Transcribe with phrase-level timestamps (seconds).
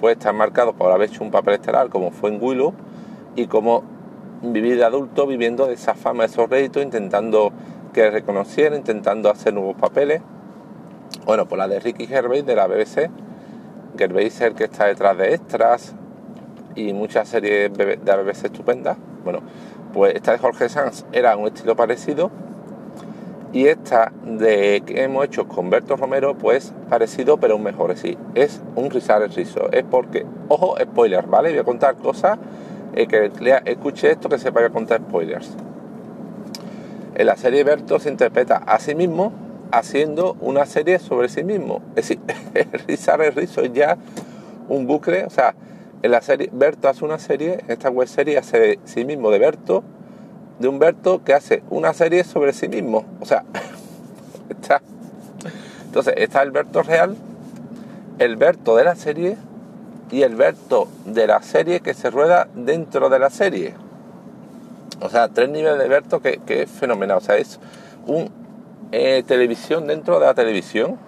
[0.00, 2.74] fue estar marcado por haber hecho un papel estelar como fue en Willow
[3.36, 3.82] y como
[4.42, 7.52] vivir de adulto viviendo de esa fama, de esos réditos, intentando
[7.92, 10.22] que reconocieran, intentando hacer nuevos papeles.
[11.26, 13.10] Bueno, pues la de Ricky Gervais de la BBC,
[13.98, 15.94] Gervais es el que está detrás de Extras
[16.74, 18.96] y muchas series de la BBC estupendas.
[19.24, 19.40] Bueno,
[19.92, 22.30] pues esta de Jorge Sanz era un estilo parecido
[23.52, 27.96] y esta de que hemos hecho con Berto Romero, pues parecido pero un mejor.
[27.96, 29.70] Sí, es un rizar el rizo.
[29.72, 31.50] Es porque, ojo, spoiler, ¿vale?
[31.50, 32.38] Voy a contar cosas
[32.94, 35.50] eh, que lea, escuche esto que sepa a contar spoilers.
[37.16, 39.32] En la serie Berto se interpreta a sí mismo
[39.72, 41.82] haciendo una serie sobre sí mismo.
[41.96, 42.20] Es decir,
[42.86, 43.98] rizar el rizo es ya
[44.68, 45.24] un bucle.
[45.24, 45.54] O sea,
[46.02, 49.82] en la serie Berto hace una serie, esta web serie hace sí mismo de Berto
[50.60, 53.04] de Humberto que hace una serie sobre sí mismo.
[53.20, 53.44] O sea,
[54.48, 54.80] está.
[55.86, 57.16] Entonces está el Berto real,
[58.18, 59.36] el Berto de la serie
[60.12, 63.74] y el Berto de la serie que se rueda dentro de la serie.
[65.00, 67.16] O sea, tres niveles de Berto que, es fenomenal.
[67.16, 67.58] O sea, es
[68.06, 68.30] un
[68.92, 70.98] eh, televisión dentro de la televisión.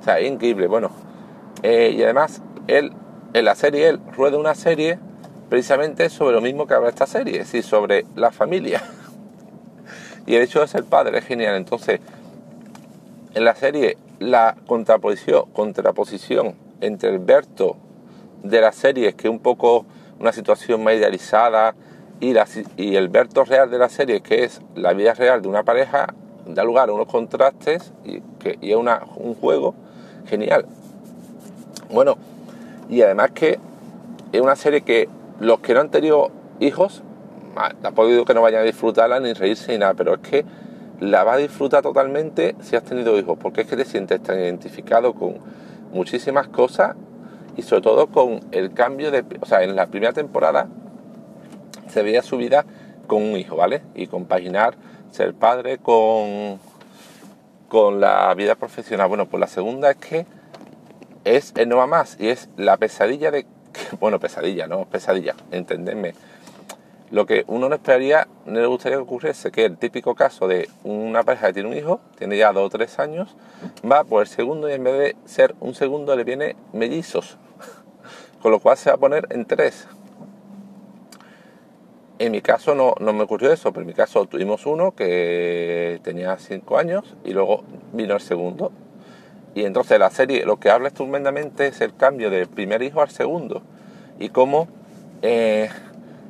[0.00, 0.68] O sea, increíble.
[0.68, 0.90] Bueno,
[1.64, 2.92] eh, y además, él,
[3.32, 5.00] en la serie, él rueda una serie
[5.54, 8.82] precisamente sobre lo mismo que habla esta serie, es decir, sobre la familia.
[10.26, 11.54] y el hecho de ser padre es genial.
[11.54, 12.00] Entonces,
[13.34, 17.76] en la serie, la contraposición, contraposición entre el Berto
[18.42, 19.86] de la serie, que es un poco
[20.18, 21.76] una situación más idealizada,
[22.18, 22.34] y,
[22.96, 26.14] el Berto real de la serie, que es la vida real de una pareja,
[26.46, 29.76] da lugar a unos contrastes y, que, y es una, un juego
[30.26, 30.66] genial.
[31.92, 32.16] Bueno,
[32.88, 33.60] y además que
[34.32, 35.08] es una serie que
[35.40, 37.02] los que no han tenido hijos,
[37.82, 40.44] tampoco digo que no vayan a disfrutarla ni reírse ni nada, pero es que
[41.00, 44.38] la va a disfrutar totalmente si has tenido hijos, porque es que te sientes tan
[44.38, 45.38] identificado con
[45.92, 46.96] muchísimas cosas
[47.56, 49.24] y sobre todo con el cambio de...
[49.40, 50.68] O sea, en la primera temporada
[51.88, 52.64] se veía su vida
[53.06, 53.82] con un hijo, ¿vale?
[53.94, 54.76] Y compaginar
[55.10, 56.58] ser padre con,
[57.68, 59.08] con la vida profesional.
[59.08, 60.26] Bueno, pues la segunda es que
[61.24, 63.46] es el no más y es la pesadilla de
[64.00, 64.84] bueno, pesadilla, ¿no?
[64.86, 66.14] Pesadilla, entendedme.
[67.10, 70.68] Lo que uno no esperaría, no le gustaría que ocurriese, que el típico caso de
[70.82, 73.36] una pareja que tiene un hijo, tiene ya dos o tres años,
[73.90, 77.36] va por el segundo y en vez de ser un segundo le viene mellizos,
[78.42, 79.86] con lo cual se va a poner en tres.
[82.18, 86.00] En mi caso no, no, me ocurrió eso, pero en mi caso tuvimos uno que
[86.02, 88.72] tenía cinco años y luego vino el segundo
[89.54, 93.10] y entonces la serie lo que habla estupendamente es el cambio del primer hijo al
[93.10, 93.62] segundo
[94.18, 94.68] y cómo
[95.22, 95.70] eh,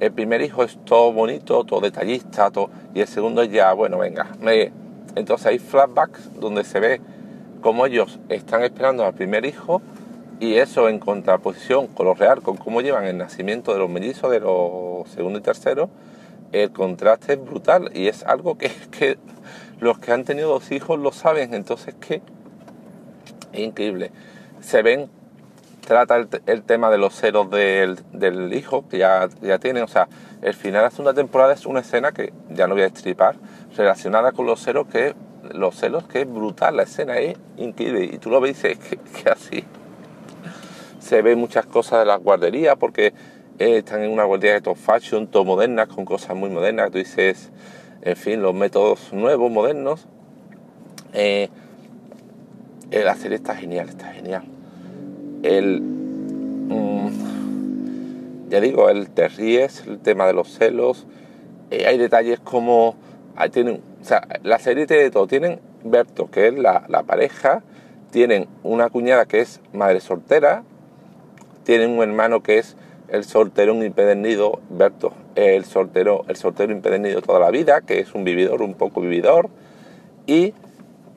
[0.00, 4.28] el primer hijo es todo bonito, todo detallista, todo, y el segundo ya, bueno, venga.
[5.16, 7.00] entonces hay flashbacks donde se ve
[7.60, 9.82] cómo ellos están esperando al primer hijo
[10.40, 14.30] y eso en contraposición con lo real, con cómo llevan el nacimiento de los mellizos
[14.30, 15.90] de los segundo y tercero,
[16.52, 19.18] el contraste es brutal y es algo que, que
[19.80, 22.22] los que han tenido dos hijos lo saben, entonces que
[23.52, 24.10] increíble.
[24.60, 25.08] Se ven,
[25.86, 26.16] trata
[26.46, 30.08] el, tema de los ceros del, hijo que ya, ya tiene, o sea,
[30.42, 33.36] el final de una temporada es una escena que ya no voy a estripar,
[33.76, 35.14] relacionada con los ceros que
[35.52, 38.04] los celos que es brutal, la escena es increíble.
[38.04, 39.64] Y tú lo ves y dices que, así
[41.00, 43.14] se ven muchas cosas de la guardería porque
[43.58, 46.98] eh, están en una guardería de top fashion, todo moderna, con cosas muy modernas, tú
[46.98, 47.50] dices,
[48.02, 50.06] en fin, los métodos nuevos, modernos.
[51.14, 51.48] Eh,
[52.90, 54.42] la serie está genial, está genial.
[55.42, 57.08] El, mm,
[58.50, 61.06] ya digo, el te ríes, el tema de los celos.
[61.70, 62.96] Eh, hay detalles como.
[63.52, 65.26] tienen, o sea, la serie tiene todo.
[65.26, 67.62] Tienen Berto, que es la, pareja.
[68.10, 70.64] Tienen una cuñada que es madre soltera.
[71.64, 72.76] Tienen un hermano que es
[73.08, 78.14] el soltero un impedernido, Berto, el soltero, el soltero impedernido toda la vida, que es
[78.14, 79.50] un vividor, un poco vividor.
[80.26, 80.54] Y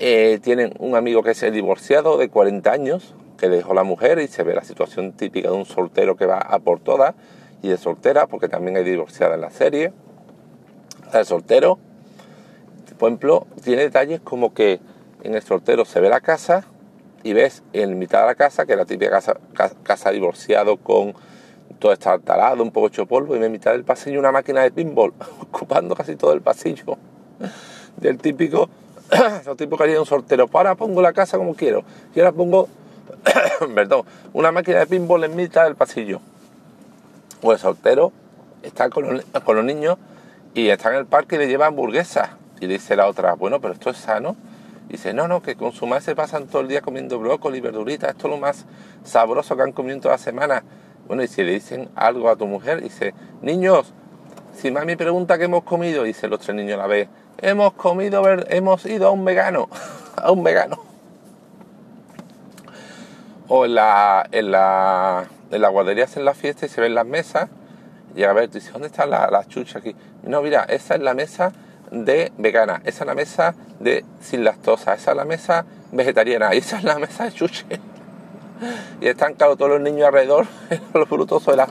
[0.00, 4.20] eh, tienen un amigo que es el divorciado de 40 años, que dejó la mujer
[4.20, 7.16] y se ve la situación típica de un soltero que va a por todas
[7.62, 9.92] y de soltera, porque también hay divorciada en la serie.
[11.12, 11.80] El soltero,
[12.96, 14.78] por ejemplo, tiene detalles como que
[15.24, 16.64] en el soltero se ve la casa
[17.24, 19.36] y ves en mitad de la casa, que es la típica casa,
[19.82, 21.14] casa, divorciado con
[21.80, 24.70] todo está talado, un poco hecho polvo, y en mitad del pasillo una máquina de
[24.70, 25.12] pinball,
[25.42, 26.96] ocupando casi todo el pasillo.
[27.96, 28.68] Del típico
[29.46, 30.46] los tipos que harían un sortero.
[30.46, 31.84] Pues ahora pongo la casa como quiero.
[32.14, 32.68] Y ahora pongo,
[33.74, 34.02] perdón,
[34.32, 36.20] una máquina de pinball en mitad del pasillo.
[37.42, 38.12] O el soltero
[38.62, 39.22] está con
[39.56, 39.96] los, niños
[40.54, 42.30] y está en el parque y le lleva hamburguesas.
[42.60, 44.36] Y dice la otra, bueno, pero esto es sano.
[44.88, 48.10] Dice, no, no, que con su madre se pasan todo el día comiendo brócoli, verduritas,
[48.10, 48.64] esto es lo más
[49.04, 50.64] sabroso que han comido toda la semana.
[51.06, 53.12] Bueno, y si le dicen algo a tu mujer, dice,
[53.42, 53.92] niños,
[54.54, 57.08] si mami pregunta qué hemos comido, dice los tres niños a la vez,
[57.38, 59.68] hemos comido, hemos ido a un vegano,
[60.16, 60.78] a un vegano.
[63.48, 67.06] O en la, en la, en la guardería hacen la fiesta y se ven las
[67.06, 67.48] mesas,
[68.14, 69.94] y a ver, dice, ¿dónde está la, la chucha aquí?
[70.22, 71.52] No, mira, esa es la mesa
[71.90, 76.58] de vegana, esa es la mesa de sin lactosa, esa es la mesa vegetariana y
[76.58, 77.66] esa es la mesa de chuche.
[79.00, 80.44] Y están claro todos los niños alrededor,
[80.94, 81.68] los frutos de la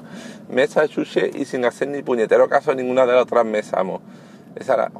[0.48, 3.84] mesa de chuche y sin hacer ni puñetero caso a ninguna de las otras mesas.
[4.56, 4.92] Esa era,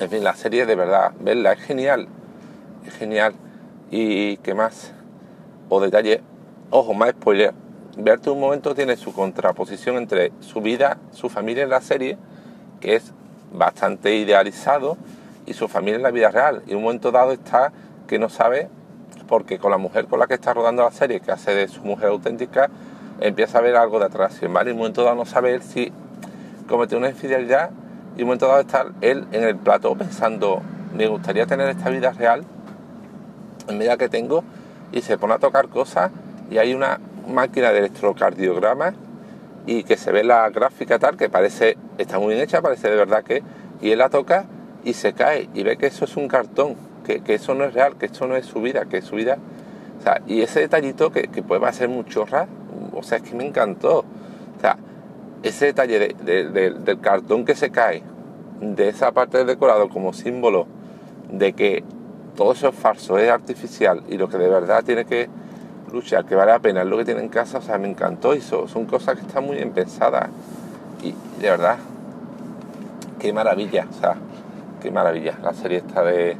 [0.00, 2.08] En fin, la serie de verdad, verla es genial,
[2.86, 3.34] es genial.
[3.90, 4.92] Y qué más,
[5.68, 6.22] o detalle,
[6.70, 7.52] ojo, más spoiler.
[7.98, 12.16] Verte un momento tiene su contraposición entre su vida, su familia en la serie,
[12.80, 13.12] que es
[13.52, 14.96] bastante idealizado
[15.44, 16.62] y su familia en la vida real.
[16.66, 17.72] Y un momento dado está
[18.08, 18.70] que no sabe,
[19.28, 21.82] porque con la mujer con la que está rodando la serie, que hace de su
[21.82, 22.70] mujer auténtica,
[23.20, 24.70] empieza a ver algo de atracción, ¿vale?
[24.70, 25.92] Y un momento dado no sabe si
[26.66, 27.70] cometió una infidelidad
[28.16, 30.60] y un momento dado está él en el plato pensando,
[30.94, 32.44] me gustaría tener esta vida real
[33.68, 34.44] en medida que tengo
[34.92, 36.10] y se pone a tocar cosas
[36.50, 38.92] y hay una máquina de electrocardiograma
[39.66, 42.96] y que se ve la gráfica tal que parece, está muy bien hecha, parece de
[42.96, 43.42] verdad que,
[43.80, 44.44] y él la toca
[44.84, 47.96] y se cae y ve que eso es un cartón, que, eso no es real,
[47.96, 49.38] que esto no es su vida, que su vida,
[49.98, 52.48] o sea, y ese detallito que, que puede ser muy chorra,
[52.92, 54.76] o sea, es que me encantó, o sea,
[55.42, 58.02] ese detalle del cartón que se cae,
[58.60, 60.66] de esa parte del decorado como símbolo
[61.30, 61.82] de que
[62.36, 65.28] todo eso es falso, es artificial y lo que de verdad tiene que
[65.92, 68.32] luchar, que vale la pena, es lo que tiene en casa, o sea, me encantó
[68.32, 70.28] eso, son cosas que están muy bien pensadas
[71.02, 71.76] y de verdad,
[73.18, 74.14] qué maravilla, o sea,
[74.80, 76.36] qué maravilla, la serie está de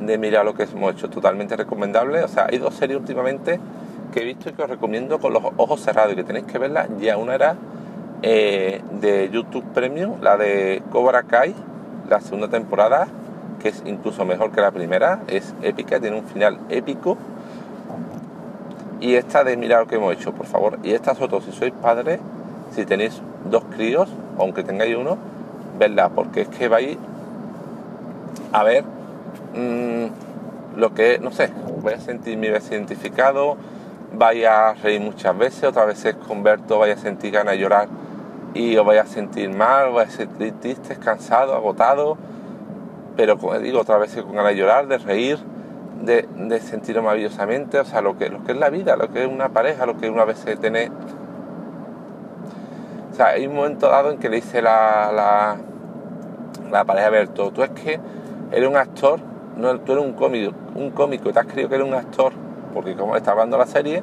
[0.00, 3.60] de mirar lo que hemos hecho, totalmente recomendable, o sea, hay dos series últimamente
[4.10, 6.58] que he visto y que os recomiendo con los ojos cerrados y que tenéis que
[6.58, 7.56] verla ya, una era
[8.22, 11.54] eh, de YouTube Premium, la de Cobra Kai,
[12.08, 13.08] la segunda temporada,
[13.60, 17.16] que es incluso mejor que la primera, es épica, tiene un final épico
[19.00, 20.78] y esta de mirar lo que hemos hecho, por favor.
[20.82, 22.20] Y esta sobre todo si sois padres,
[22.74, 25.16] si tenéis dos críos, aunque tengáis uno,
[25.78, 26.98] vedla, porque es que vais
[28.52, 28.84] a ver
[29.54, 31.50] mmm, lo que, no sé,
[31.82, 33.56] voy a sentirme identificado,
[34.12, 37.88] vais a reír muchas veces, otras veces con Berto vais a sentir ganas de llorar
[38.54, 42.18] y os vais a sentir mal, vais a sentir tristes, cansados, agotados,
[43.16, 45.38] pero como digo, otras veces con ganas de llorar, de reír
[46.00, 49.22] de, de sentirlo maravillosamente, o sea, lo que, lo que es la vida, lo que
[49.22, 50.90] es una pareja, lo que una vez se tiene...
[53.12, 55.58] O sea, hay un momento dado en que le dice la,
[56.70, 58.00] la, pareja Berto, tú es que
[58.52, 59.20] eres un actor,
[59.84, 62.32] tú eres un cómico, un cómico, te has creído que eres un actor,
[62.72, 64.02] porque como está hablando la serie,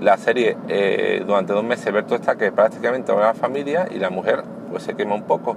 [0.00, 4.44] la serie eh, durante dos meses Berto está que prácticamente una familia y la mujer
[4.70, 5.56] pues se quema un poco,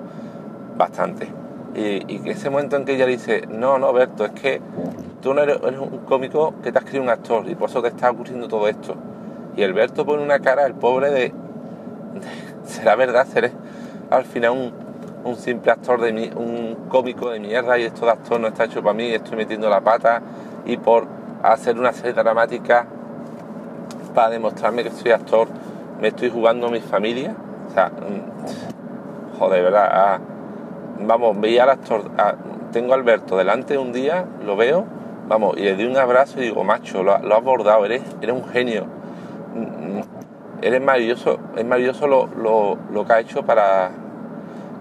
[0.77, 1.27] bastante.
[1.73, 4.61] Y, que ese momento en que ella dice, no, no, Berto, es que
[5.21, 7.89] tú no eres, un cómico que te has creído un actor y por eso te
[7.89, 8.95] está ocurriendo todo esto.
[9.55, 11.33] Y Alberto pone una cara, el pobre, de,
[12.65, 13.51] será verdad, seré
[14.09, 14.73] al final
[15.23, 18.65] un, simple actor, de mi, un cómico de mierda y esto de actor no está
[18.65, 20.21] hecho para mí, estoy metiendo la pata
[20.65, 21.07] y por
[21.43, 22.85] hacer una serie dramática
[24.13, 25.47] para demostrarme que soy actor
[25.99, 27.35] me estoy jugando a mi familia.
[27.67, 29.89] O sea, mm, joder, ¿verdad?
[29.91, 30.19] Ah,
[30.99, 32.35] vamos, veía al actor, ah,
[32.71, 34.85] tengo a Alberto delante un día, lo veo
[35.31, 38.35] Vamos, y le di un abrazo y digo, macho, lo, lo has bordado, eres, eres
[38.35, 38.83] un genio.
[39.55, 40.01] Mm,
[40.61, 42.27] eres maravilloso, es maravilloso lo,
[42.91, 43.91] lo, que ha hecho para,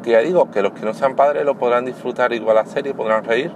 [0.03, 2.95] que ya digo, que los que no sean padres lo podrán disfrutar igual la serie,
[2.95, 3.53] podrán reír,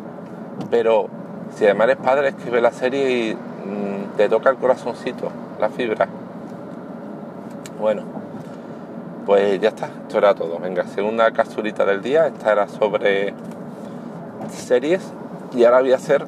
[0.71, 1.09] pero
[1.57, 5.31] si además eres padre es que ves la serie y mm, te toca el corazoncito,
[5.61, 6.09] la fibra.
[7.81, 8.03] Bueno,
[9.27, 10.59] pues ya está, esto era todo.
[10.59, 13.35] Venga, segunda capsulita del día, esta era sobre
[14.51, 15.03] series
[15.55, 16.27] y ahora voy a hacer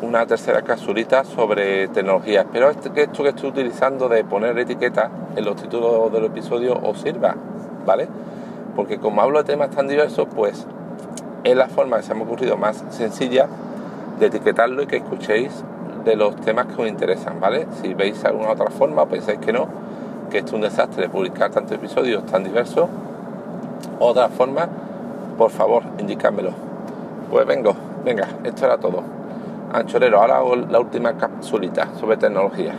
[0.00, 2.42] una tercera capsulita sobre tecnología.
[2.42, 7.00] Espero que esto que estoy utilizando de poner etiquetas en los títulos del episodio os
[7.00, 7.36] sirva,
[7.84, 8.08] ¿vale?
[8.76, 10.66] Porque como hablo de temas tan diversos, pues
[11.44, 13.48] es la forma que se me ha ocurrido más sencilla
[14.18, 15.64] de etiquetarlo y que escuchéis
[16.04, 17.66] de los temas que os interesan, ¿vale?
[17.80, 19.68] Si veis alguna otra forma o pensáis que no,
[20.30, 22.88] que esto es un desastre publicar tantos episodios tan diversos,
[23.98, 24.68] otra forma,
[25.38, 26.50] por favor, indicádmelo.
[27.30, 29.02] Pues vengo, venga, esto era todo.
[29.72, 32.74] Anchorero, ahora hago la última capsulita sobre tecnología.